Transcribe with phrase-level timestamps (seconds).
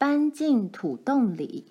[0.00, 1.66] 搬进土洞里。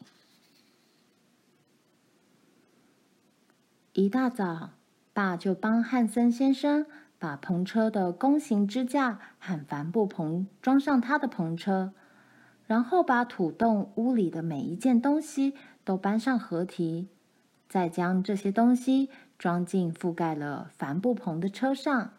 [3.93, 4.69] 一大早，
[5.13, 6.85] 爸就帮汉森先生
[7.17, 11.91] 把篷车的弓形支架和帆布棚装上他的篷车，
[12.67, 17.07] 然后把土洞屋里的每一件东西都搬上河堤，
[17.67, 19.09] 再将这些东西
[19.39, 22.13] 装进覆盖了帆布篷的车上。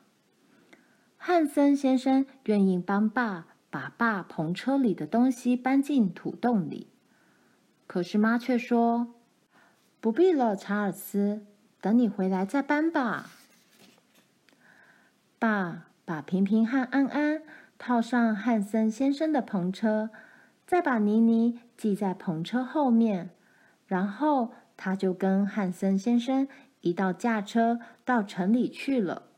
[1.17, 6.89] 汉森先生愿意帮爸把爸篷车里的东西搬进土洞里，
[7.87, 9.15] 可是妈却说
[10.01, 11.47] ：“不必了，查尔斯。”
[11.81, 13.31] 等你回来再搬吧。
[15.39, 17.43] 爸把平平和安安
[17.79, 20.11] 套上汉森先生的篷车，
[20.67, 23.31] 再把妮妮系在篷车后面，
[23.87, 26.47] 然后他就跟汉森先生
[26.83, 29.30] 一道驾车到城里去了。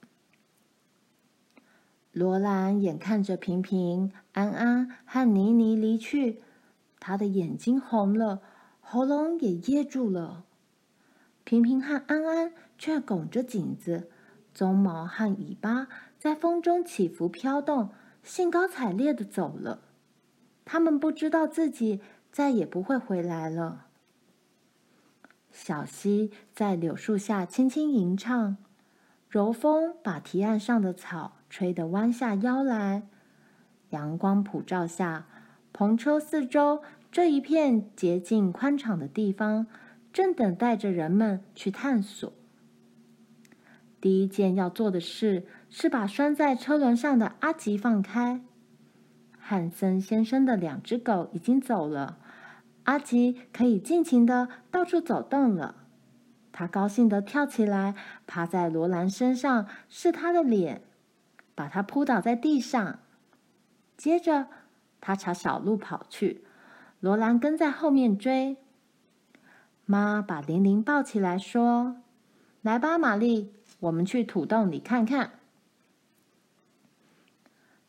[2.12, 6.42] 罗兰眼看着平平、安安和妮妮离去，
[7.00, 8.42] 他的眼睛红了，
[8.80, 10.44] 喉咙也噎住了。
[11.44, 14.10] 平平和安安却拱着颈子，
[14.55, 17.88] 鬃毛和尾巴在风中起伏飘动，
[18.22, 19.80] 兴高采烈的走了。
[20.66, 23.86] 他们不知道自己再也不会回来了。
[25.50, 28.58] 小溪在柳树下轻轻吟唱，
[29.33, 33.05] 柔风把堤岸上的草吹得弯下腰来。
[33.89, 35.24] 阳光普照下，
[35.72, 39.66] 篷车四周这一片洁净宽敞的地方，
[40.12, 42.30] 正等待着人们去探索。
[44.02, 48.42] 第一件要做的事是把拴在车轮上的阿吉放开。
[49.39, 52.19] 汉森先生的两只狗已经走了，
[52.83, 55.77] 阿吉可以尽情的到处走动了。
[56.62, 60.82] 他高兴的跳起来，趴在罗兰身上试他的脸，
[61.56, 63.00] 把他扑倒在地上。
[63.96, 64.46] 接着，
[65.01, 66.45] 他朝小路跑去，
[67.01, 68.58] 罗兰跟在后面追。
[69.86, 71.96] 妈把玲玲抱起来说
[72.62, 75.33] ：“来吧，玛丽，我们去土洞里看看。”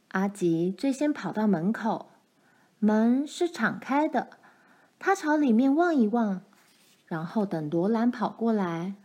[0.10, 2.10] 阿吉最先跑到门口，
[2.80, 4.30] 门是敞开的。
[4.98, 6.42] 他朝里面望一望，
[7.14, 8.96] 然后等罗兰跑过来。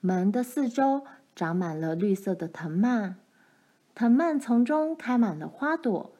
[0.00, 1.04] 门的四周
[1.36, 3.16] 长满了绿色的藤蔓，
[3.94, 6.12] 藤蔓丛中开满了花朵。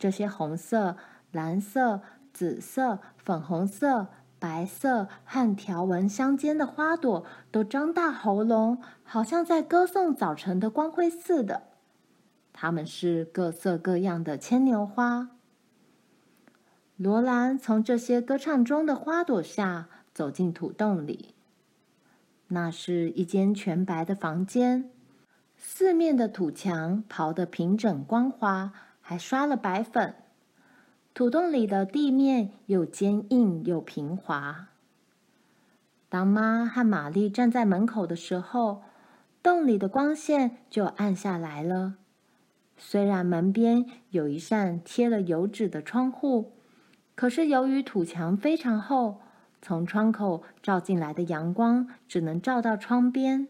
[0.00, 0.96] 这些红色、
[1.30, 2.00] 蓝色、
[2.32, 4.08] 紫色、粉红色。
[4.40, 11.62] 白色和条纹相间的花朵都张大喉咙，好像在歌颂早晨的光辉似的。
[12.52, 15.28] 它们是各色各样的牵牛花。
[16.96, 21.34] 罗兰从这些歌唱中的花朵下走进土洞里。
[22.48, 24.90] 那是一间全白的房间，
[25.56, 30.14] 四面的土墙刨得平整光滑，还刷了白粉。
[31.14, 34.68] 土洞里的地面又坚硬又平滑。
[36.08, 38.82] 当妈和玛丽站在门口的时候，
[39.42, 41.94] 洞里的光线就暗下来了。
[42.76, 46.52] 虽然门边有一扇贴了油纸的窗户，
[47.22, 49.20] 可是由于土墙非常厚，
[49.60, 53.46] 从窗口照进来的阳光只能照到窗边。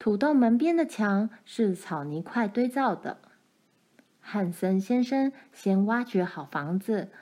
[0.00, 3.18] 土洞门边的墙是草泥块堆造的。
[4.18, 7.12] 汉森先生先挖掘好房子，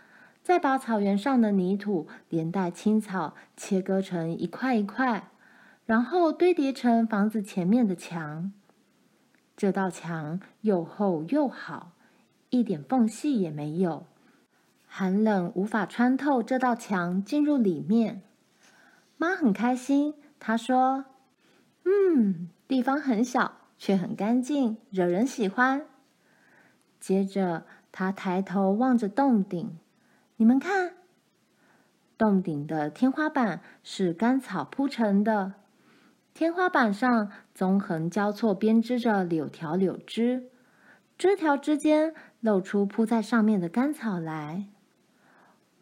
[0.43, 5.29] 再把草原上的泥土连带青草切割成一块一块，
[5.85, 8.51] 然后堆叠成房子前面的墙。
[9.55, 11.93] 这道墙又厚又好，
[12.49, 14.07] 一点缝隙也没有，
[14.95, 18.21] 寒冷无法穿透这道墙进入里面。
[19.17, 21.07] 妈很开心，她说
[21.87, 25.87] ：“嗯，地方很小，却很干净，惹人喜欢。”
[27.01, 29.79] 接着，他抬头望着洞顶，
[30.37, 30.93] 你们看，
[32.19, 35.55] 洞顶的天花板是干草铺成的，
[36.35, 40.51] 天花板上纵横交错编织着柳条柳枝，
[41.17, 44.67] 枝条之间露出铺在上面的干草来。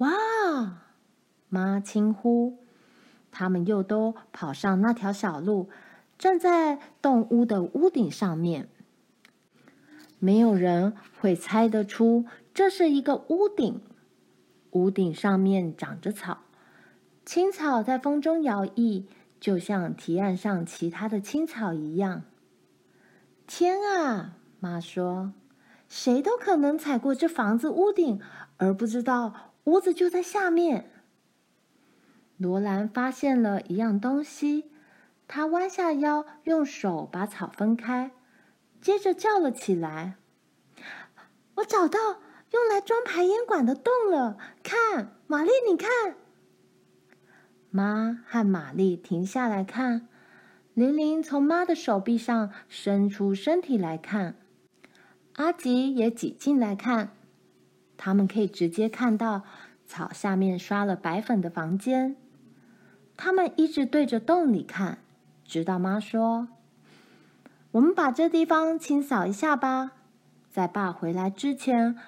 [0.01, 0.83] 哇！
[1.49, 2.59] 妈轻呼，
[3.31, 5.69] 他们又都跑上那条小路，
[6.19, 8.69] 站在洞屋的屋顶上面。
[10.19, 12.25] 没有人会猜得出
[12.55, 13.81] 这是一个屋顶。
[14.71, 16.39] 屋顶上面长着草，
[17.25, 19.05] 青草在风中摇曳，
[19.41, 22.23] 就像堤岸上其他的青草一样。
[23.47, 25.33] 天啊，妈说，
[25.89, 28.21] 谁都可能踩过这房子屋顶，
[28.59, 30.91] 而不知道屋子就在下面。
[32.37, 34.71] 罗兰发现了一样东西，
[35.29, 38.13] 他弯下腰，用手把草分开。
[38.81, 40.15] 接着叫了起来
[41.57, 41.99] ：“我找到，
[42.51, 44.39] 用来装排烟管的洞了。
[44.63, 46.17] 看，玛丽，你看。
[47.69, 50.09] 妈和玛丽停下来看，
[50.73, 54.37] 玲玲从妈的手臂上伸出身体来看，
[55.35, 57.15] 阿吉也挤进来看。
[58.03, 59.43] 他们可以直接看到
[59.87, 62.17] 草下面刷了白粉的房间。
[63.15, 65.01] 他们一直对着洞里看，
[65.45, 66.49] 直到妈说
[67.73, 69.93] ：“我们把这地方清扫一下吧，
[70.51, 71.99] 在爸回来之前，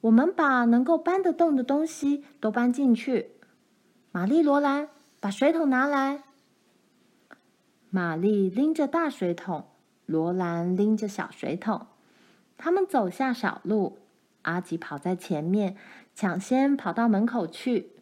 [0.00, 3.32] 我们把能够搬得动的东西都搬进去。”
[4.12, 4.88] 玛丽、罗兰，
[5.20, 6.22] 把水桶拿来。
[7.90, 9.66] 玛丽拎着大水桶，
[10.06, 11.88] 罗兰拎着小水桶。
[12.56, 13.98] 他们走下小路，
[14.42, 15.76] 阿吉跑在前面，
[16.14, 17.92] 抢先跑到门口去。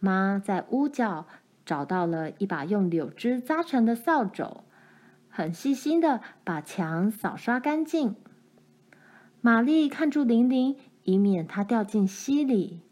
[0.00, 1.26] 妈在屋角
[1.64, 4.62] 找到了一把用柳枝扎成的扫帚，
[5.28, 8.16] 很细心的把墙扫刷干净。
[9.40, 12.82] 玛丽看住玲玲，以免她掉进溪里。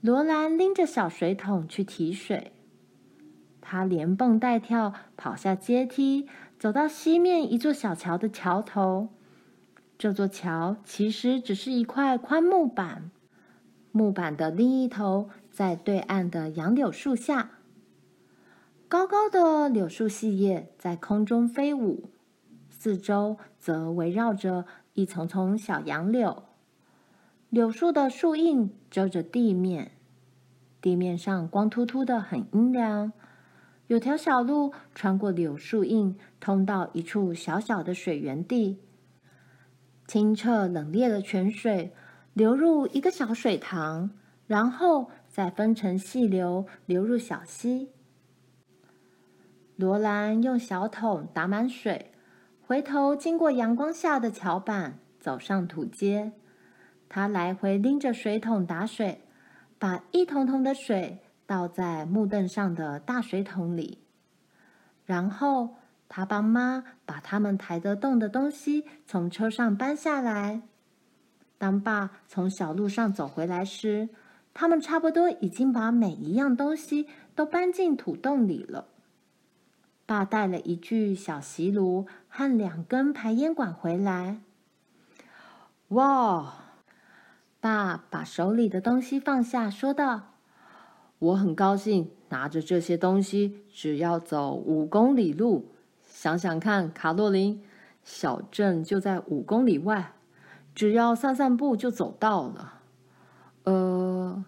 [0.00, 2.52] 罗兰拎着小水桶去提水，
[3.62, 6.28] 他连蹦带跳跑下阶梯，
[6.58, 9.08] 走到西面一座小桥的桥头。
[10.04, 13.10] 这座桥其实只是一块宽木板，
[13.90, 17.52] 木板的另一头在对岸的杨柳树下。
[18.86, 22.10] 高高的柳树细叶在空中飞舞，
[22.68, 26.42] 四周则围绕着一丛丛小杨柳。
[27.48, 29.92] 柳树的树荫遮着地面，
[30.82, 33.10] 地面上光秃秃的，很阴凉。
[33.86, 38.80] 有条小路穿过柳树荫，通到一处小小的水源地。
[40.06, 41.92] 清澈冷冽的泉水
[42.32, 44.10] 流入一个小水塘，
[44.46, 47.90] 然后再分成细流流入小溪。
[49.76, 52.12] 罗兰用小桶打满水，
[52.66, 56.32] 回头经过阳光下的桥板，走上土街。
[57.08, 59.22] 他来回拎着水桶打水，
[59.78, 63.98] 把一桶桶的水倒在木凳上的大水桶里。
[65.04, 65.74] 然后
[66.16, 70.62] 他帮妈把他们抬得动的东西从车上搬下来。
[71.58, 74.10] 当爸从小路上走回来时，
[74.52, 78.86] 他们差不多已经把每一样东西都搬进土洞里了。
[80.06, 84.38] 爸带了一具小锡炉和两根排烟管回来。
[85.88, 86.54] 哇！
[87.58, 90.34] 爸把手里的东西放下，说道
[91.18, 95.73] ：“我很高兴拿着这些东西，只要走五公里路。
[96.14, 97.60] 想想看，卡洛琳，
[98.04, 100.12] 小镇就在五公里外，
[100.72, 102.80] 只要散散步就走到了。
[103.64, 104.44] 呃，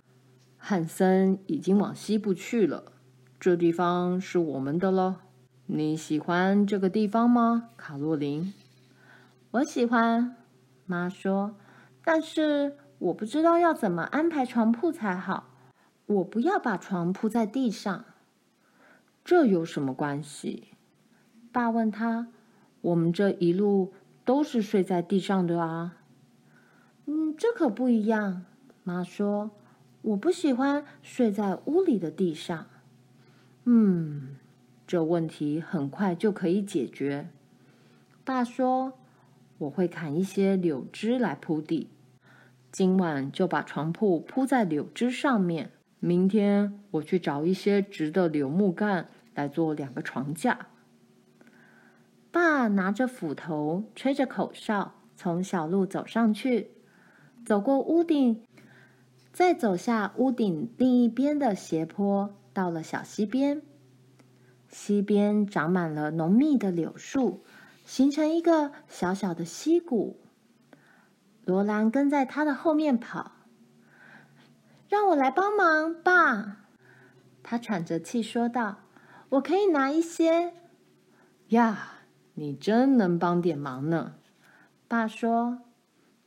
[0.56, 2.92] 汉森已经往西部去了，
[3.40, 5.22] 这地方是我们的了。
[5.66, 8.54] 你喜欢这个地方吗，卡洛琳
[9.50, 10.36] ？”“我喜欢。”
[10.86, 11.56] 妈说
[12.04, 15.50] ，“但是。”我不知道要怎么安排床铺才好。
[16.06, 18.06] 我不要把床铺在地上。
[19.22, 20.75] 这有什么关系？
[21.56, 22.28] 爸问他。
[22.82, 23.94] 我们这一路
[24.26, 25.96] 都是睡在地上的啊。
[27.06, 28.44] 嗯，这可不一样。
[28.84, 29.50] 妈说，
[30.02, 32.66] 我不喜欢睡在屋里的地上。
[33.64, 34.36] 嗯，
[34.86, 37.30] 这问题很快就可以解决。
[38.22, 38.92] 爸说，
[39.56, 41.88] 我会砍一些柳枝来铺地。
[42.70, 45.70] 今晚就把床铺铺在柳枝上面。
[46.00, 50.66] 明天我去找一些直的柳木干来做两个床架。
[52.37, 56.71] 爸拿着斧头，吹着口哨，从小路走上去，
[57.47, 58.45] 走过屋顶，
[59.33, 63.62] 再走下屋顶另一边的斜坡，到了小溪边。
[64.69, 67.43] 溪边长满了浓密的柳树，
[67.87, 70.21] 形成一个小小的溪谷。
[71.47, 73.33] 罗兰跟在他的后面跑，
[74.90, 76.66] 让我来帮忙，爸。
[77.43, 78.81] 他喘着气说道
[79.31, 80.52] ：“我可以拿一些。”
[81.49, 81.95] 呀，
[82.37, 84.14] 你真能帮点忙呢，
[84.87, 85.59] 爸说。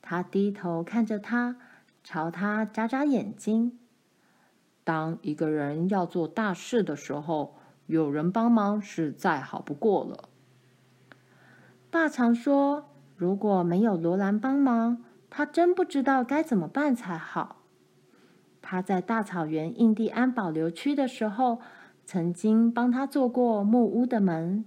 [0.02, 1.58] 他低头看着他，
[2.04, 3.78] 朝他眨眨眼睛。
[4.84, 10.30] 当一个人要做大事的时候，有人帮忙是再好不过了。
[11.92, 17.58] 爸常说：“如果没有罗兰帮忙。”他真不知道该怎么办才好。
[18.64, 21.60] 他在大草原印第安保留区的时候，
[22.04, 24.66] 曾经帮他做过木屋的门，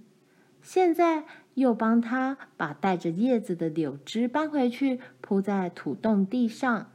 [0.63, 6.89] 现在又帮他把带着叶子的柳枝搬回去铺在土洞地上。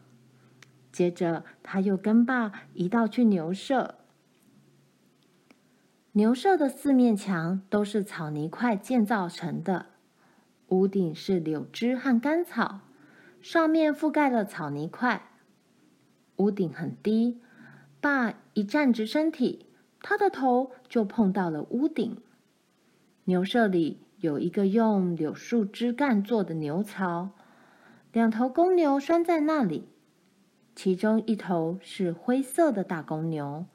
[0.91, 3.97] 接着，他又跟爸一道去牛舍。
[6.13, 9.87] 牛舍的四面墙都是草泥块建造成的，
[10.69, 12.81] 屋顶是柳枝和干草。
[13.41, 15.31] 上面覆盖了草泥块。
[16.37, 17.41] 屋顶很低，
[18.01, 19.67] 爸一站直身体，
[20.01, 22.21] 他的头就碰到了屋顶。
[23.29, 27.33] 牛舍里有一个用柳树枝干做的牛槽，
[28.11, 29.91] 两头公牛拴在那里，
[30.75, 33.67] 其中一头是灰色的大公牛，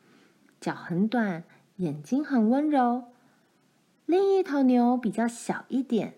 [0.59, 1.43] 脚很短，
[1.75, 3.11] 眼睛很温柔；
[4.07, 6.15] 另一头牛比较小一点，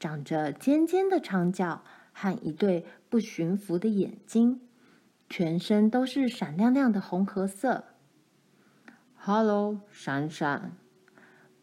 [0.00, 1.82] 长着尖尖的长角
[2.14, 4.62] 和一对不驯服的眼睛。
[5.28, 7.84] 全身都是闪亮亮的红褐色。
[9.14, 10.72] 哈喽，闪闪，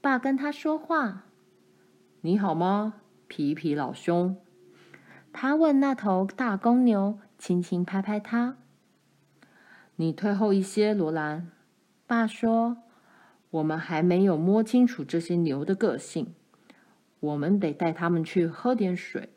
[0.05, 1.23] 爸跟他说话。
[2.21, 4.37] 你好吗，皮皮老兄？
[5.33, 8.55] 他问那头大公牛，轻轻拍拍他。
[9.95, 11.49] 你退后一些，罗兰。
[12.05, 12.77] 爸说
[13.49, 16.35] ：“我们还没有摸清楚这些牛的个性，
[17.19, 19.33] 我们得带他们去喝点水。”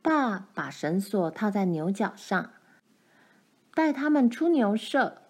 [0.00, 2.52] 爸把绳索套在牛角上，
[3.74, 5.22] 带他们出牛舍。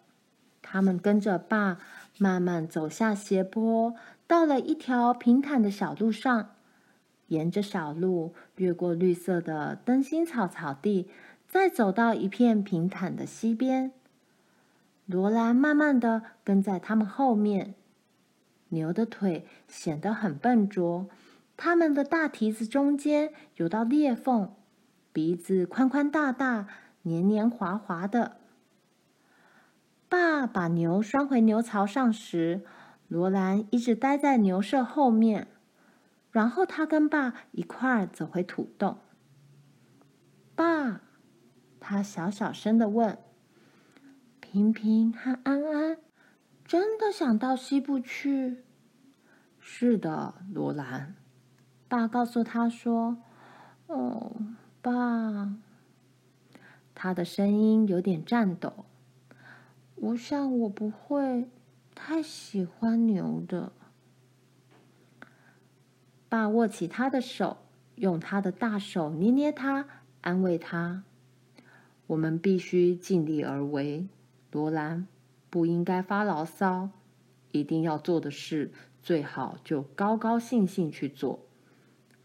[0.61, 1.79] 他们跟着爸
[2.19, 3.95] 慢慢走下斜坡，
[4.27, 6.51] 到了一条平坦的小路上。
[7.29, 11.09] 沿着小路，越过绿色的灯芯草草地，
[11.47, 13.93] 再走到一片平坦的溪边。
[15.07, 17.75] 罗兰慢慢的跟在他们后面。
[18.71, 21.09] 牛的腿显得很笨拙，
[21.57, 24.53] 他们的大蹄子中间有道裂缝。
[25.13, 26.67] 鼻子宽宽大大、
[27.03, 28.37] 黏黏滑滑的。
[30.09, 32.65] 爸把牛拴回牛槽上时，
[33.09, 35.49] 罗兰一直待在牛舍后面。
[36.31, 38.99] 然后他跟爸一块儿走回土洞。
[40.55, 41.01] 爸，
[41.81, 43.19] 他小小声的问
[44.41, 45.99] ：“平平和安安
[46.65, 48.65] 真的想到西部去
[49.59, 51.15] ？”“是的，罗兰。”
[51.89, 53.19] 爸告诉他说
[53.89, 54.37] ：“哦。”
[54.81, 55.53] 爸，
[56.95, 58.85] 他的声音有点颤抖。
[60.01, 61.49] 我想我不会
[61.95, 63.73] 太喜欢牛的。
[66.29, 67.59] 爸握起他的手，
[67.97, 69.87] 用他的大手捏捏他，
[70.21, 71.05] 安慰他
[72.09, 74.07] ：“我们必须尽力而为，
[74.53, 75.07] 罗兰，
[75.51, 76.91] 不应该发牢骚。
[77.53, 78.71] 一定要做的事，
[79.03, 81.47] 最好就高高兴兴去做。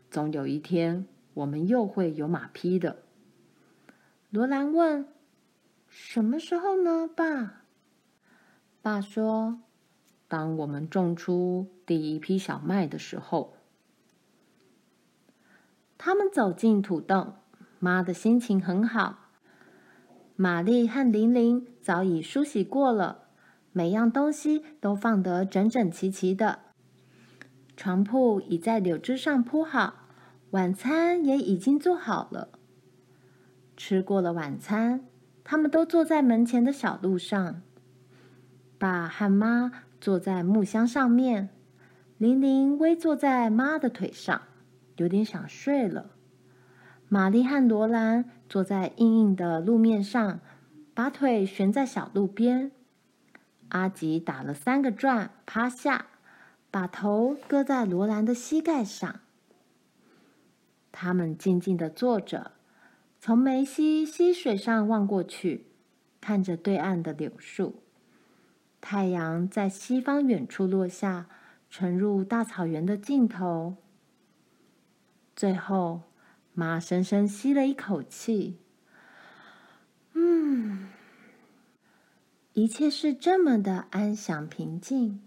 [0.09, 3.01] 总有一天。”我们又会有马匹的。
[4.29, 5.07] 罗兰问
[5.89, 7.62] ：“什么时候呢，爸？”
[8.83, 9.61] 爸说
[10.27, 13.53] ：“当我们种出第一批小麦的时候。”
[15.97, 17.35] 他们走进土洞，
[17.79, 19.29] 妈的心情很好。
[20.35, 23.29] 玛丽和玲玲早已梳洗过了，
[23.71, 26.59] 每样东西都放得整整齐齐的。
[27.77, 30.09] 床铺已在柳枝上铺好。
[30.51, 32.49] 晚餐也已经做好了。
[33.77, 35.05] 吃过了晚餐，
[35.45, 37.61] 他们都坐在门前的小路上。
[38.83, 39.71] 爸和妈
[40.01, 41.47] 坐在木箱上面，
[42.17, 44.41] 玲玲偎坐在妈的腿上，
[44.97, 46.11] 有点想睡了。
[47.07, 50.41] 玛丽和罗兰坐在硬硬的路面上，
[50.93, 52.73] 把腿悬在小路边。
[53.69, 56.07] 阿吉打了三个转，趴下，
[56.69, 59.21] 把头搁在罗兰的膝盖上。
[60.91, 62.51] 他们静静地坐着，
[63.21, 65.67] 从梅溪溪水上望过去，
[66.19, 67.82] 看着对岸的柳树。
[68.85, 71.27] 太阳在西方远处落下，
[71.69, 73.77] 沉入大草原的尽头。
[75.33, 76.01] 最后，
[76.53, 78.59] 妈深深吸了一口气，
[80.11, 80.89] 嗯，
[82.51, 85.21] 一切是这么的安详平静。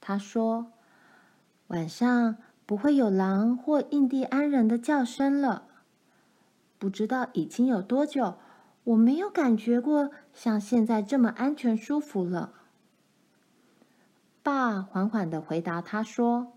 [0.00, 0.72] 他说
[1.68, 5.68] ：“晚上。”不会有狼或印第安人的叫声了。
[6.80, 8.38] 不知道已经有多久，
[8.86, 12.52] 我没有感觉过像现在这么安全舒服了。
[14.44, 16.52] 爸缓缓地回答他说：“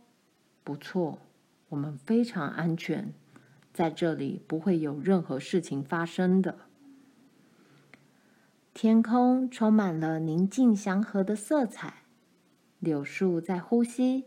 [0.63, 1.17] 不错，
[1.69, 3.15] 我们非常安全，
[3.73, 6.59] 在这里不会有任何事情发生的。”
[8.75, 12.03] 天空充满了宁静祥和的色彩，
[12.77, 14.25] 柳树在呼吸。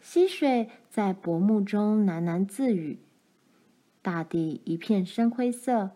[0.00, 3.00] 溪水在薄暮中喃喃自语，
[4.00, 5.90] 大地一片深灰色，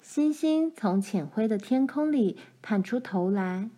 [0.00, 3.70] 星星从浅灰的天空里探出头来。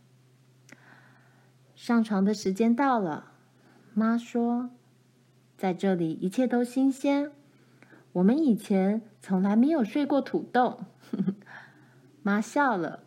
[1.75, 3.33] 上床的时间到了，
[3.95, 4.71] 妈说
[5.57, 7.33] ：“在这里一切都新鲜，
[8.13, 10.85] 我们以前从来没有睡过土洞。
[12.23, 13.01] ”妈笑了，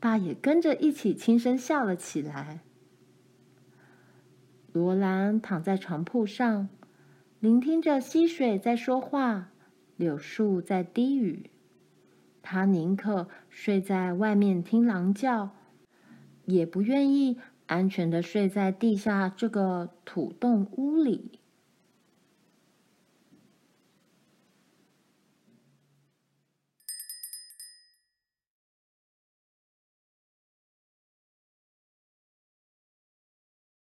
[0.00, 2.60] 爸也跟着一起轻声笑了起来。
[4.72, 6.68] 罗兰躺在床铺上，
[7.38, 9.50] 聆听着溪水在说话，
[9.96, 11.50] 柳树在低语，
[12.42, 15.50] 他宁可睡在外面听狼叫，
[16.44, 21.39] 也不愿意安全的睡在地下这个土洞屋里。